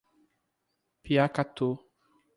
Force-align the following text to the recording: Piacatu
Piacatu 1.03 1.67